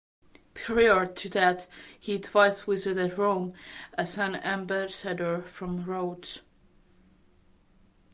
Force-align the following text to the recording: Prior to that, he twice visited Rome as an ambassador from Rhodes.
Prior 0.55 1.05
to 1.05 1.29
that, 1.29 1.67
he 1.99 2.17
twice 2.17 2.63
visited 2.63 3.19
Rome 3.19 3.53
as 3.93 4.17
an 4.17 4.37
ambassador 4.37 5.43
from 5.43 5.85
Rhodes. 5.85 6.41